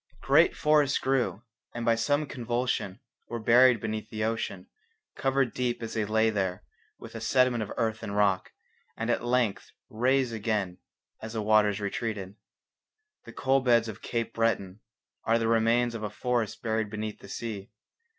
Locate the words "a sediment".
7.13-7.61